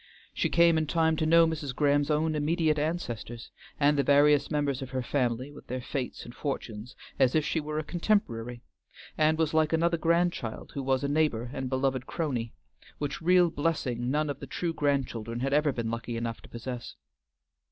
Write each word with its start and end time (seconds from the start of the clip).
She 0.33 0.49
came 0.49 0.79
in 0.79 0.87
time 0.87 1.15
to 1.17 1.27
know 1.27 1.45
Mrs. 1.45 1.75
Graham's 1.75 2.09
own 2.09 2.33
immediate 2.33 2.79
ancestors, 2.79 3.51
and 3.79 3.99
the 3.99 4.03
various 4.03 4.49
members 4.49 4.81
of 4.81 4.89
her 4.89 5.03
family 5.03 5.51
with 5.51 5.67
their 5.67 5.79
fates 5.79 6.25
and 6.25 6.33
fortunes, 6.33 6.95
as 7.19 7.35
if 7.35 7.45
she 7.45 7.59
were 7.59 7.77
a 7.77 7.83
contemporary, 7.83 8.63
and 9.15 9.37
was 9.37 9.53
like 9.53 9.73
another 9.73 9.97
grandchild 9.97 10.71
who 10.73 10.81
was 10.81 11.03
a 11.03 11.07
neighbor 11.07 11.51
and 11.53 11.69
beloved 11.69 12.07
crony, 12.07 12.51
which 12.97 13.21
real 13.21 13.51
blessing 13.51 14.09
none 14.09 14.31
of 14.31 14.39
the 14.39 14.47
true 14.47 14.73
grandchildren 14.73 15.41
had 15.41 15.53
ever 15.53 15.71
been 15.71 15.91
lucky 15.91 16.17
enough 16.17 16.41
to 16.41 16.49
possess. 16.49 16.95